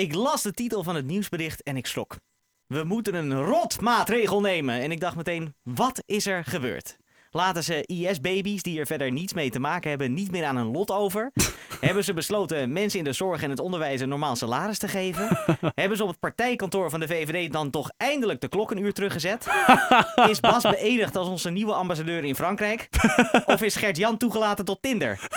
Ik 0.00 0.14
las 0.14 0.42
de 0.42 0.52
titel 0.52 0.82
van 0.82 0.94
het 0.94 1.06
nieuwsbericht 1.06 1.62
en 1.62 1.76
ik 1.76 1.86
schrok. 1.86 2.16
We 2.66 2.84
moeten 2.84 3.14
een 3.14 3.44
rotmaatregel 3.44 4.40
nemen. 4.40 4.80
En 4.80 4.90
ik 4.90 5.00
dacht 5.00 5.16
meteen, 5.16 5.54
wat 5.62 6.02
is 6.06 6.26
er 6.26 6.44
gebeurd? 6.44 6.96
Laten 7.30 7.64
ze 7.64 7.86
IS-baby's, 7.86 8.62
die 8.62 8.80
er 8.80 8.86
verder 8.86 9.12
niets 9.12 9.32
mee 9.32 9.50
te 9.50 9.58
maken 9.58 9.90
hebben, 9.90 10.14
niet 10.14 10.30
meer 10.30 10.44
aan 10.44 10.56
hun 10.56 10.70
lot 10.70 10.90
over? 10.90 11.32
hebben 11.80 12.04
ze 12.04 12.14
besloten 12.14 12.72
mensen 12.72 12.98
in 12.98 13.04
de 13.04 13.12
zorg 13.12 13.42
en 13.42 13.50
het 13.50 13.60
onderwijs 13.60 14.00
een 14.00 14.08
normaal 14.08 14.36
salaris 14.36 14.78
te 14.78 14.88
geven? 14.88 15.28
hebben 15.80 15.96
ze 15.96 16.02
op 16.02 16.08
het 16.08 16.20
partijkantoor 16.20 16.90
van 16.90 17.00
de 17.00 17.08
VVD 17.08 17.52
dan 17.52 17.70
toch 17.70 17.90
eindelijk 17.96 18.40
de 18.40 18.48
klok 18.48 18.70
een 18.70 18.82
uur 18.82 18.92
teruggezet? 18.92 19.46
is 20.30 20.40
Bas 20.40 20.62
beëdigd 20.62 21.16
als 21.16 21.28
onze 21.28 21.50
nieuwe 21.50 21.74
ambassadeur 21.74 22.24
in 22.24 22.34
Frankrijk? 22.34 22.88
of 23.46 23.62
is 23.62 23.76
Gert-Jan 23.76 24.16
toegelaten 24.16 24.64
tot 24.64 24.82
Tinder? 24.82 25.28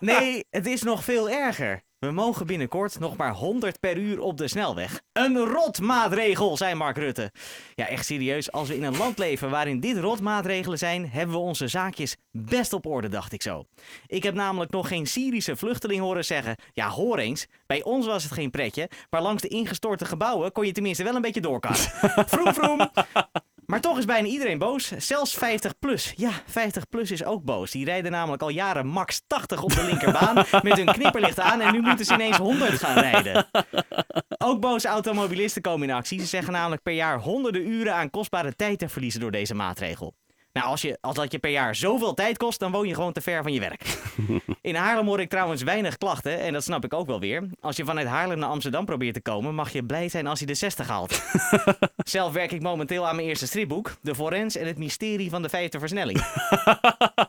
nee, 0.00 0.44
het 0.50 0.66
is 0.66 0.82
nog 0.82 1.04
veel 1.04 1.30
erger. 1.30 1.86
We 1.98 2.10
mogen 2.10 2.46
binnenkort 2.46 2.98
nog 2.98 3.16
maar 3.16 3.32
100 3.32 3.80
per 3.80 3.96
uur 3.96 4.20
op 4.20 4.36
de 4.36 4.48
snelweg. 4.48 5.00
Een 5.12 5.36
rotmaatregel, 5.36 6.56
zei 6.56 6.74
Mark 6.74 6.96
Rutte. 6.96 7.32
Ja, 7.74 7.86
echt 7.86 8.06
serieus. 8.06 8.52
Als 8.52 8.68
we 8.68 8.76
in 8.76 8.82
een 8.82 8.96
land 8.96 9.18
leven 9.18 9.50
waarin 9.50 9.80
dit 9.80 9.98
rotmaatregelen 9.98 10.78
zijn, 10.78 11.08
hebben 11.08 11.36
we 11.36 11.42
onze 11.42 11.68
zaakjes 11.68 12.16
best 12.30 12.72
op 12.72 12.86
orde, 12.86 13.08
dacht 13.08 13.32
ik 13.32 13.42
zo. 13.42 13.64
Ik 14.06 14.22
heb 14.22 14.34
namelijk 14.34 14.70
nog 14.70 14.88
geen 14.88 15.06
Syrische 15.06 15.56
vluchteling 15.56 16.00
horen 16.00 16.24
zeggen: 16.24 16.56
Ja, 16.72 16.88
hoor 16.88 17.18
eens, 17.18 17.46
bij 17.66 17.82
ons 17.82 18.06
was 18.06 18.22
het 18.22 18.32
geen 18.32 18.50
pretje, 18.50 18.90
maar 19.10 19.22
langs 19.22 19.42
de 19.42 19.48
ingestorte 19.48 20.04
gebouwen 20.04 20.52
kon 20.52 20.66
je 20.66 20.72
tenminste 20.72 21.04
wel 21.04 21.14
een 21.14 21.22
beetje 21.22 21.40
vroom, 22.26 22.54
vroom. 22.54 22.90
Maar 23.70 23.80
toch 23.80 23.98
is 23.98 24.04
bijna 24.04 24.28
iedereen 24.28 24.58
boos. 24.58 24.92
Zelfs 24.96 25.34
50 25.34 25.78
plus. 25.78 26.12
Ja, 26.16 26.30
50 26.46 26.88
plus 26.88 27.10
is 27.10 27.24
ook 27.24 27.44
boos. 27.44 27.70
Die 27.70 27.84
rijden 27.84 28.10
namelijk 28.10 28.42
al 28.42 28.48
jaren 28.48 28.86
max 28.86 29.22
80 29.26 29.62
op 29.62 29.72
de 29.72 29.84
linkerbaan 29.84 30.34
met 30.68 30.76
hun 30.76 30.92
knipperlicht 30.92 31.40
aan 31.40 31.60
en 31.60 31.72
nu 31.72 31.80
moeten 31.80 32.04
ze 32.04 32.14
ineens 32.14 32.36
100 32.36 32.78
gaan 32.78 32.98
rijden. 32.98 33.48
Ook 34.38 34.60
boze 34.60 34.88
automobilisten 34.88 35.62
komen 35.62 35.88
in 35.88 35.94
actie. 35.94 36.20
Ze 36.20 36.26
zeggen 36.26 36.52
namelijk 36.52 36.82
per 36.82 36.92
jaar 36.92 37.18
honderden 37.18 37.66
uren 37.66 37.94
aan 37.94 38.10
kostbare 38.10 38.56
tijd 38.56 38.78
te 38.78 38.88
verliezen 38.88 39.20
door 39.20 39.30
deze 39.30 39.54
maatregel. 39.54 40.14
Nou, 40.58 40.70
als, 40.70 40.82
je, 40.82 40.98
als 41.00 41.14
dat 41.14 41.32
je 41.32 41.38
per 41.38 41.50
jaar 41.50 41.74
zoveel 41.74 42.14
tijd 42.14 42.36
kost, 42.36 42.58
dan 42.58 42.72
woon 42.72 42.88
je 42.88 42.94
gewoon 42.94 43.12
te 43.12 43.20
ver 43.20 43.42
van 43.42 43.52
je 43.52 43.60
werk. 43.60 43.98
In 44.60 44.74
Haarlem 44.74 45.06
hoor 45.06 45.20
ik 45.20 45.30
trouwens 45.30 45.62
weinig 45.62 45.96
klachten 45.96 46.40
en 46.40 46.52
dat 46.52 46.64
snap 46.64 46.84
ik 46.84 46.94
ook 46.94 47.06
wel 47.06 47.20
weer. 47.20 47.48
Als 47.60 47.76
je 47.76 47.84
vanuit 47.84 48.06
Haarlem 48.06 48.38
naar 48.38 48.48
Amsterdam 48.48 48.84
probeert 48.84 49.14
te 49.14 49.20
komen, 49.20 49.54
mag 49.54 49.72
je 49.72 49.84
blij 49.84 50.08
zijn 50.08 50.26
als 50.26 50.40
je 50.40 50.46
de 50.46 50.54
60 50.54 50.88
haalt. 50.88 51.22
Zelf 51.96 52.32
werk 52.32 52.52
ik 52.52 52.62
momenteel 52.62 53.08
aan 53.08 53.16
mijn 53.16 53.28
eerste 53.28 53.46
stripboek, 53.46 53.96
De 54.00 54.14
Forens 54.14 54.56
en 54.56 54.66
het 54.66 54.78
mysterie 54.78 55.30
van 55.30 55.42
de 55.42 55.48
vijfde 55.48 55.78
versnelling. 55.78 56.20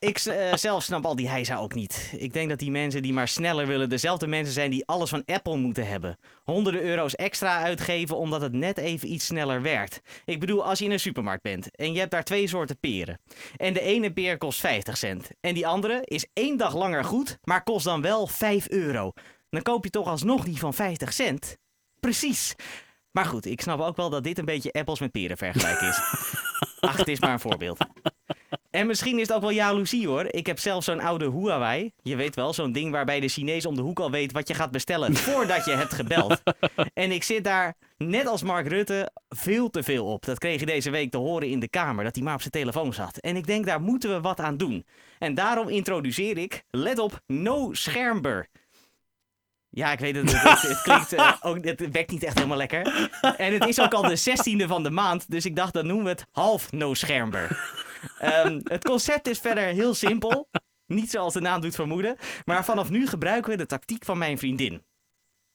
Ik 0.00 0.24
uh, 0.24 0.54
zelf 0.54 0.82
snap 0.82 1.04
al 1.04 1.16
die 1.16 1.28
heisa 1.28 1.56
ook 1.56 1.74
niet. 1.74 2.12
Ik 2.16 2.32
denk 2.32 2.48
dat 2.48 2.58
die 2.58 2.70
mensen 2.70 3.02
die 3.02 3.12
maar 3.12 3.28
sneller 3.28 3.66
willen 3.66 3.88
dezelfde 3.88 4.26
mensen 4.26 4.54
zijn 4.54 4.70
die 4.70 4.86
alles 4.86 5.10
van 5.10 5.22
Apple 5.26 5.56
moeten 5.56 5.86
hebben. 5.86 6.18
Honderden 6.44 6.82
euro's 6.82 7.14
extra 7.14 7.62
uitgeven 7.62 8.16
omdat 8.16 8.40
het 8.40 8.52
net 8.52 8.78
even 8.78 9.12
iets 9.12 9.26
sneller 9.26 9.62
werkt. 9.62 10.00
Ik 10.24 10.40
bedoel, 10.40 10.64
als 10.64 10.78
je 10.78 10.84
in 10.84 10.90
een 10.90 11.00
supermarkt 11.00 11.42
bent 11.42 11.76
en 11.76 11.92
je 11.92 11.98
hebt 11.98 12.10
daar 12.10 12.24
twee 12.24 12.48
soorten 12.48 12.78
peren. 12.78 13.20
En 13.56 13.72
de 13.72 13.80
ene 13.80 14.12
peer 14.12 14.38
kost 14.38 14.60
50 14.60 14.96
cent. 14.96 15.30
En 15.40 15.54
die 15.54 15.66
andere 15.66 16.00
is 16.04 16.26
één 16.32 16.56
dag 16.56 16.74
langer 16.74 17.04
goed, 17.04 17.38
maar 17.42 17.62
kost 17.62 17.84
dan 17.84 18.02
wel 18.02 18.26
5 18.26 18.68
euro. 18.68 19.12
Dan 19.50 19.62
koop 19.62 19.84
je 19.84 19.90
toch 19.90 20.06
alsnog 20.06 20.44
die 20.44 20.58
van 20.58 20.74
50 20.74 21.12
cent? 21.12 21.56
Precies. 22.00 22.54
Maar 23.10 23.24
goed, 23.24 23.46
ik 23.46 23.60
snap 23.60 23.80
ook 23.80 23.96
wel 23.96 24.10
dat 24.10 24.24
dit 24.24 24.38
een 24.38 24.44
beetje 24.44 24.72
appels 24.72 25.00
met 25.00 25.10
peren 25.10 25.36
vergelijken 25.36 25.88
is. 25.88 25.98
Ach, 26.80 26.96
het 26.96 27.08
is 27.08 27.20
maar 27.20 27.32
een 27.32 27.40
voorbeeld. 27.40 27.78
En 28.70 28.86
misschien 28.86 29.18
is 29.18 29.28
het 29.28 29.36
ook 29.36 29.42
wel 29.42 29.50
jaloezie 29.50 30.06
hoor. 30.06 30.24
Ik 30.30 30.46
heb 30.46 30.58
zelf 30.58 30.84
zo'n 30.84 31.00
oude 31.00 31.30
Huawei. 31.30 31.92
Je 32.02 32.16
weet 32.16 32.34
wel, 32.34 32.52
zo'n 32.52 32.72
ding 32.72 32.90
waarbij 32.90 33.20
de 33.20 33.28
Chinees 33.28 33.66
om 33.66 33.74
de 33.74 33.82
hoek 33.82 34.00
al 34.00 34.10
weet 34.10 34.32
wat 34.32 34.48
je 34.48 34.54
gaat 34.54 34.70
bestellen 34.70 35.16
voordat 35.28 35.64
je 35.64 35.70
hebt 35.70 35.94
gebeld. 35.94 36.42
En 36.94 37.12
ik 37.12 37.22
zit 37.22 37.44
daar, 37.44 37.74
net 37.96 38.26
als 38.26 38.42
Mark 38.42 38.68
Rutte, 38.68 39.10
veel 39.28 39.70
te 39.70 39.82
veel 39.82 40.06
op. 40.06 40.24
Dat 40.24 40.38
kreeg 40.38 40.60
je 40.60 40.66
deze 40.66 40.90
week 40.90 41.10
te 41.10 41.18
horen 41.18 41.48
in 41.48 41.60
de 41.60 41.68
Kamer, 41.68 42.04
dat 42.04 42.14
hij 42.14 42.24
maar 42.24 42.34
op 42.34 42.40
zijn 42.40 42.52
telefoon 42.52 42.92
zat. 42.92 43.16
En 43.16 43.36
ik 43.36 43.46
denk, 43.46 43.66
daar 43.66 43.80
moeten 43.80 44.10
we 44.10 44.20
wat 44.20 44.40
aan 44.40 44.56
doen. 44.56 44.86
En 45.18 45.34
daarom 45.34 45.68
introduceer 45.68 46.38
ik, 46.38 46.62
let 46.70 46.98
op, 46.98 47.20
No 47.26 47.72
Schermber. 47.72 48.48
Ja, 49.70 49.92
ik 49.92 49.98
weet 49.98 50.16
het. 50.16 50.32
Het, 50.32 50.62
het 50.62 50.82
klinkt 50.82 51.12
uh, 51.12 51.32
ook, 51.40 51.64
het 51.64 51.90
werkt 51.90 52.10
niet 52.10 52.22
echt 52.22 52.34
helemaal 52.34 52.56
lekker. 52.56 53.10
En 53.36 53.52
het 53.52 53.66
is 53.66 53.80
ook 53.80 53.94
al 53.94 54.02
de 54.02 54.18
16e 54.18 54.66
van 54.66 54.82
de 54.82 54.90
maand, 54.90 55.30
dus 55.30 55.44
ik 55.44 55.56
dacht 55.56 55.72
dan 55.72 55.86
noemen 55.86 56.04
we 56.04 56.10
het 56.10 56.26
half 56.32 56.72
no 56.72 56.94
schermber. 56.94 57.76
Um, 58.22 58.60
het 58.64 58.84
concept 58.84 59.28
is 59.28 59.38
verder 59.38 59.64
heel 59.64 59.94
simpel. 59.94 60.48
Niet 60.86 61.10
zoals 61.10 61.32
de 61.32 61.40
naam 61.40 61.60
doet 61.60 61.74
vermoeden. 61.74 62.16
Maar 62.44 62.64
vanaf 62.64 62.90
nu 62.90 63.06
gebruiken 63.06 63.50
we 63.50 63.56
de 63.56 63.66
tactiek 63.66 64.04
van 64.04 64.18
mijn 64.18 64.38
vriendin. 64.38 64.82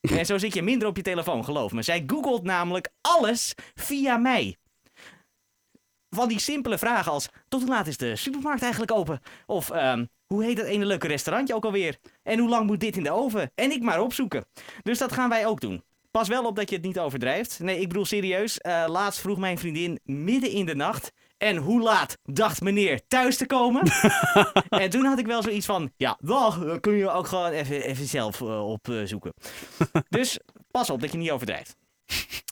En 0.01 0.25
zo 0.25 0.37
zit 0.37 0.53
je 0.53 0.61
minder 0.61 0.87
op 0.87 0.95
je 0.95 1.03
telefoon, 1.03 1.45
geloof 1.45 1.71
me. 1.71 1.81
Zij 1.81 2.03
googelt 2.07 2.43
namelijk 2.43 2.89
alles 3.01 3.53
via 3.75 4.17
mij. 4.17 4.57
Van 6.09 6.27
die 6.27 6.39
simpele 6.39 6.77
vragen 6.77 7.11
als: 7.11 7.29
tot 7.47 7.61
hoe 7.61 7.69
laat 7.69 7.87
is 7.87 7.97
de 7.97 8.15
supermarkt 8.15 8.61
eigenlijk 8.61 8.91
open? 8.91 9.21
Of 9.45 9.69
um, 9.69 10.09
hoe 10.25 10.43
heet 10.43 10.57
dat 10.57 10.65
ene 10.65 10.85
leuke 10.85 11.07
restaurantje 11.07 11.55
ook 11.55 11.65
alweer? 11.65 11.97
En 12.23 12.39
hoe 12.39 12.49
lang 12.49 12.65
moet 12.65 12.79
dit 12.79 12.97
in 12.97 13.03
de 13.03 13.11
oven? 13.11 13.51
En 13.55 13.71
ik 13.71 13.81
maar 13.81 14.01
opzoeken. 14.01 14.45
Dus 14.81 14.97
dat 14.97 15.11
gaan 15.11 15.29
wij 15.29 15.45
ook 15.45 15.61
doen. 15.61 15.83
Pas 16.11 16.27
wel 16.27 16.45
op 16.45 16.55
dat 16.55 16.69
je 16.69 16.75
het 16.75 16.85
niet 16.85 16.99
overdrijft. 16.99 17.59
Nee, 17.59 17.79
ik 17.79 17.87
bedoel 17.87 18.05
serieus. 18.05 18.59
Uh, 18.61 18.85
laatst 18.87 19.19
vroeg 19.19 19.37
mijn 19.37 19.57
vriendin 19.57 19.99
midden 20.03 20.51
in 20.51 20.65
de 20.65 20.75
nacht. 20.75 21.11
En 21.43 21.57
hoe 21.57 21.81
laat 21.81 22.17
dacht 22.23 22.61
meneer 22.61 23.01
thuis 23.07 23.37
te 23.37 23.45
komen? 23.45 23.91
en 24.69 24.89
toen 24.89 25.05
had 25.05 25.19
ik 25.19 25.25
wel 25.25 25.41
zoiets 25.41 25.65
van: 25.65 25.91
ja, 25.97 26.17
dan 26.21 26.79
kun 26.79 26.95
je 26.95 27.09
ook 27.09 27.27
gewoon 27.27 27.51
even, 27.51 27.83
even 27.83 28.05
zelf 28.05 28.41
uh, 28.41 28.69
opzoeken. 28.69 29.33
dus 30.09 30.39
pas 30.71 30.89
op 30.89 31.01
dat 31.01 31.11
je 31.11 31.17
niet 31.17 31.31
overdrijft. 31.31 31.75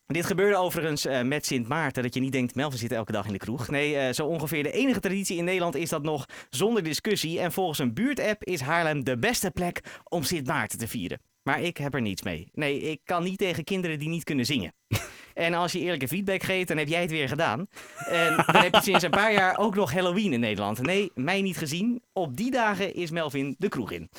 Dit 0.08 0.26
gebeurde 0.26 0.58
overigens 0.58 1.06
uh, 1.06 1.22
met 1.22 1.46
Sint 1.46 1.68
Maarten, 1.68 2.04
dat 2.04 2.14
je 2.14 2.20
niet 2.20 2.32
denkt, 2.32 2.56
Melvin 2.56 2.80
zit 2.80 2.92
elke 2.92 3.12
dag 3.12 3.26
in 3.26 3.32
de 3.32 3.38
kroeg. 3.38 3.68
Nee, 3.68 4.08
uh, 4.08 4.14
zo 4.14 4.26
ongeveer 4.26 4.64
de 4.64 4.72
enige 4.72 5.00
traditie 5.00 5.38
in 5.38 5.44
Nederland 5.44 5.76
is 5.76 5.90
dat 5.90 6.04
nog 6.04 6.26
zonder 6.50 6.84
discussie. 6.84 7.40
En 7.40 7.52
volgens 7.52 7.80
een 7.80 7.94
buurtapp 7.94 8.44
is 8.44 8.62
Haarlem 8.62 9.04
de 9.04 9.18
beste 9.18 9.52
plek 9.52 9.82
om 10.10 10.24
Sint 10.24 10.48
Maarten 10.48 10.78
te 10.78 10.88
vieren. 10.88 11.22
Maar 11.44 11.62
ik 11.62 11.78
heb 11.78 11.94
er 11.94 12.02
niets 12.02 12.22
mee. 12.22 12.50
Nee, 12.54 12.82
ik 12.82 13.00
kan 13.04 13.24
niet 13.24 13.38
tegen 13.38 13.64
kinderen 13.64 14.00
die 14.00 14.10
niet 14.10 14.24
kunnen 14.24 14.46
zingen. 14.46 14.74
En 15.34 15.54
als 15.54 15.72
je 15.72 15.80
eerlijke 15.80 16.08
feedback 16.08 16.44
geeft, 16.44 16.68
dan 16.68 16.78
heb 16.78 16.88
jij 16.88 17.02
het 17.02 17.12
weer 17.12 17.28
gedaan. 17.28 17.68
En 17.98 18.44
dan 18.46 18.62
heb 18.62 18.74
je 18.74 18.82
sinds 18.82 19.04
een 19.04 19.10
paar 19.10 19.34
jaar 19.34 19.58
ook 19.58 19.76
nog 19.76 19.94
Halloween 19.94 20.34
in 20.34 20.40
Nederland. 20.40 20.82
Nee, 20.82 21.12
mij 21.16 21.42
niet 21.42 21.58
gezien. 21.58 22.02
Op 22.14 22.38
die 22.38 22.52
dagen 22.52 22.94
is 22.94 23.12
Melvin 23.12 23.56
de 23.58 23.70
kroeg 23.70 23.92
in. 23.92 24.10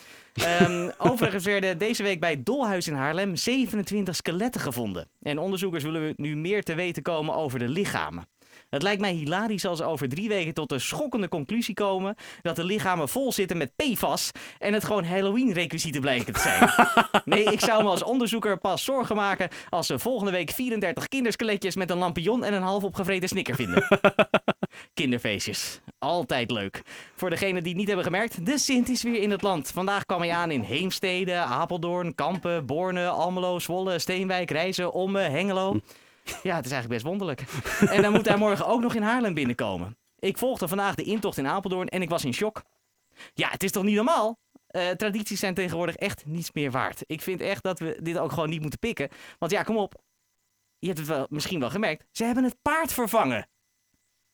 Um, 0.63 0.93
overigens 1.11 1.45
werden 1.45 1.79
deze 1.79 2.03
week 2.03 2.21
bij 2.21 2.43
Dolhuis 2.43 2.89
in 2.89 2.95
Haarlem 2.95 3.37
27 3.37 4.17
skeletten 4.17 4.61
gevonden. 4.61 5.09
En 5.23 5.39
onderzoekers 5.39 5.85
willen 5.85 6.13
nu 6.17 6.37
meer 6.37 6.63
te 6.63 6.75
weten 6.75 7.03
komen 7.03 7.35
over 7.35 7.59
de 7.59 7.69
lichamen. 7.69 8.27
Het 8.73 8.83
lijkt 8.83 9.01
mij 9.01 9.13
hilarisch 9.13 9.65
als 9.65 9.79
ze 9.79 9.85
over 9.85 10.09
drie 10.09 10.29
weken 10.29 10.55
tot 10.55 10.69
de 10.69 10.79
schokkende 10.79 11.29
conclusie 11.29 11.75
komen 11.75 12.17
dat 12.43 12.57
de 12.57 12.65
lichamen 12.65 13.09
vol 13.09 13.33
zitten 13.33 13.57
met 13.57 13.77
PFAS 13.77 14.31
en 14.59 14.73
het 14.73 14.85
gewoon 14.85 15.05
Halloween-requisieten 15.05 16.01
blijken 16.01 16.33
te 16.33 16.41
zijn. 16.41 16.71
nee, 17.35 17.45
ik 17.45 17.61
zou 17.61 17.83
me 17.83 17.89
als 17.89 18.03
onderzoeker 18.03 18.59
pas 18.59 18.85
zorgen 18.85 19.17
maken 19.17 19.49
als 19.69 19.87
ze 19.87 19.99
volgende 19.99 20.31
week 20.33 20.51
34 20.51 21.09
kinderskeletjes 21.09 21.77
met 21.77 21.91
een 21.91 21.99
lampion 21.99 22.45
en 22.45 22.55
een 22.55 22.63
half 22.63 22.85
opgevreten 22.85 23.29
snicker 23.29 23.55
vinden. 23.55 23.87
Kinderfeestjes. 24.95 25.81
Altijd 25.99 26.51
leuk. 26.51 26.83
Voor 27.17 27.31
degenen 27.31 27.63
die 27.63 27.71
het 27.71 27.79
niet 27.79 27.87
hebben 27.87 28.05
gemerkt, 28.05 28.47
de 28.47 28.59
Sint 28.59 28.89
is 28.89 29.03
weer 29.03 29.23
in 29.23 29.31
het 29.31 29.43
land. 29.43 29.69
Vandaag 29.69 30.07
kwam 30.07 30.21
hij 30.21 30.33
aan 30.33 30.51
in 30.51 30.61
Heemstede, 30.61 31.35
Apeldoorn, 31.35 32.15
Kampen, 32.15 32.67
Borne, 32.67 33.09
Almelo, 33.09 33.59
Zwolle, 33.59 33.99
Steenwijk, 33.99 34.51
Rijzen, 34.51 34.93
Omme, 34.93 35.21
Hengelo. 35.21 35.81
Ja, 36.43 36.57
het 36.57 36.65
is 36.65 36.73
eigenlijk 36.73 36.89
best 36.89 37.05
wonderlijk. 37.05 37.45
En 37.95 38.03
dan 38.03 38.13
moet 38.13 38.29
hij 38.29 38.37
morgen 38.37 38.67
ook 38.67 38.81
nog 38.81 38.95
in 38.95 39.03
Haarlem 39.03 39.35
binnenkomen. 39.35 39.97
Ik 40.19 40.39
volgde 40.39 40.69
vandaag 40.69 40.95
de 40.95 41.03
intocht 41.03 41.39
in 41.39 41.47
Apeldoorn 41.47 41.89
en 41.89 42.03
ik 42.03 42.09
was 42.09 42.25
in 42.25 42.35
shock. 42.35 42.63
Ja, 43.35 43.49
het 43.49 43.63
is 43.63 43.71
toch 43.71 43.83
niet 43.83 43.95
normaal? 43.95 44.39
Uh, 44.71 44.91
tradities 44.91 45.41
zijn 45.41 45.55
tegenwoordig 45.55 45.97
echt 45.97 46.27
niets 46.27 46.53
meer 46.53 46.71
waard. 46.71 47.03
Ik 47.07 47.21
vind 47.23 47.41
echt 47.41 47.63
dat 47.63 47.79
we 47.79 47.99
dit 48.03 48.19
ook 48.19 48.33
gewoon 48.33 48.51
niet 48.51 48.61
moeten 48.61 48.79
pikken. 48.79 49.09
Want 49.39 49.53
ja, 49.53 49.63
kom 49.63 49.77
op. 49.77 49.95
Je 50.79 50.87
hebt 50.87 50.99
het 50.99 51.09
wel, 51.09 51.27
misschien 51.31 51.61
wel 51.61 51.71
gemerkt. 51.71 52.05
Ze 52.13 52.25
hebben 52.25 52.45
het 52.45 52.57
paard 52.63 52.93
vervangen. 52.93 53.49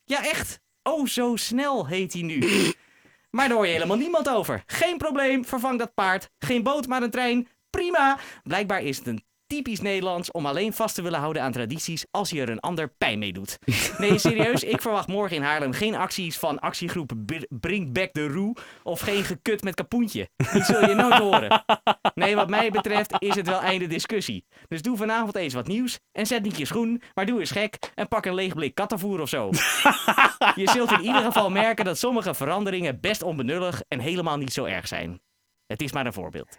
Ja, 0.04 0.24
echt. 0.24 0.60
Oh, 0.82 1.06
zo 1.06 1.36
snel 1.36 1.86
heet 1.86 2.12
hij 2.12 2.22
nu. 2.22 2.42
Maar 3.30 3.48
daar 3.48 3.56
hoor 3.56 3.66
je 3.66 3.72
helemaal 3.72 3.96
niemand 3.96 4.28
over. 4.28 4.62
Geen 4.66 4.96
probleem, 4.96 5.44
vervang 5.44 5.78
dat 5.78 5.94
paard. 5.94 6.30
Geen 6.38 6.62
boot, 6.62 6.86
maar 6.86 7.02
een 7.02 7.10
trein. 7.10 7.48
Prima. 7.70 8.18
Blijkbaar 8.42 8.82
is 8.82 8.98
het 8.98 9.06
een 9.06 9.24
typisch 9.48 9.80
Nederlands 9.80 10.30
om 10.30 10.46
alleen 10.46 10.72
vast 10.72 10.94
te 10.94 11.02
willen 11.02 11.18
houden 11.18 11.42
aan 11.42 11.52
tradities 11.52 12.06
als 12.10 12.30
je 12.30 12.40
er 12.40 12.48
een 12.48 12.60
ander 12.60 12.88
pijn 12.88 13.18
mee 13.18 13.32
doet. 13.32 13.58
Nee, 13.98 14.18
serieus, 14.18 14.64
ik 14.64 14.80
verwacht 14.80 15.08
morgen 15.08 15.36
in 15.36 15.42
Haarlem 15.42 15.72
geen 15.72 15.94
acties 15.94 16.38
van 16.38 16.58
actiegroep 16.58 17.12
Bring 17.48 17.92
Back 17.92 18.12
the 18.12 18.26
Roe 18.26 18.56
of 18.82 19.00
geen 19.00 19.24
gekut 19.24 19.62
met 19.62 19.74
kapoentje. 19.74 20.28
Die 20.52 20.64
zul 20.64 20.88
je 20.88 20.94
nooit 20.94 21.14
horen. 21.14 21.64
Nee, 22.14 22.34
wat 22.34 22.48
mij 22.48 22.70
betreft 22.70 23.14
is 23.18 23.34
het 23.34 23.46
wel 23.46 23.60
einde 23.60 23.86
discussie. 23.86 24.44
Dus 24.68 24.82
doe 24.82 24.96
vanavond 24.96 25.36
eens 25.36 25.54
wat 25.54 25.66
nieuws 25.66 25.98
en 26.12 26.26
zet 26.26 26.42
niet 26.42 26.58
je 26.58 26.64
schoen, 26.64 27.02
maar 27.14 27.26
doe 27.26 27.40
eens 27.40 27.50
gek 27.50 27.78
en 27.94 28.08
pak 28.08 28.26
een 28.26 28.34
leeg 28.34 28.54
blik 28.54 28.74
kattenvoer 28.74 29.20
of 29.20 29.28
zo. 29.28 29.50
Je 30.54 30.70
zult 30.70 30.92
in 30.92 31.04
ieder 31.04 31.22
geval 31.22 31.50
merken 31.50 31.84
dat 31.84 31.98
sommige 31.98 32.34
veranderingen 32.34 33.00
best 33.00 33.22
onbenullig 33.22 33.82
en 33.88 34.00
helemaal 34.00 34.36
niet 34.36 34.52
zo 34.52 34.64
erg 34.64 34.88
zijn. 34.88 35.20
Het 35.66 35.82
is 35.82 35.92
maar 35.92 36.06
een 36.06 36.12
voorbeeld. 36.12 36.56